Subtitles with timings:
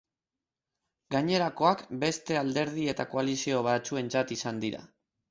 [1.15, 4.81] Gainerakoak beste alderdi eta koalizio batzuentzat izan dira.